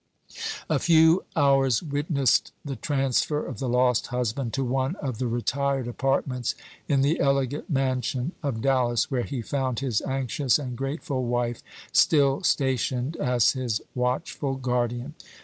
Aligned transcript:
A 0.67 0.79
few 0.79 1.25
hours 1.35 1.83
witnessed 1.83 2.51
the 2.65 2.75
transfer 2.75 3.45
of 3.45 3.59
the 3.59 3.69
lost 3.69 4.07
husband 4.07 4.51
to 4.53 4.63
one 4.63 4.95
of 4.95 5.19
the 5.19 5.27
retired 5.27 5.87
apartments 5.87 6.55
in 6.87 7.01
the 7.01 7.19
elegant 7.19 7.69
mansion 7.69 8.31
of 8.41 8.61
Dallas, 8.63 9.11
where 9.11 9.21
he 9.21 9.43
found 9.43 9.77
his 9.79 10.01
anxious 10.01 10.57
and 10.57 10.75
grateful 10.75 11.23
wife 11.25 11.61
still 11.91 12.41
stationed 12.41 13.15
as 13.17 13.51
his 13.51 13.79
watchful 13.93 14.55
guardian. 14.55 15.13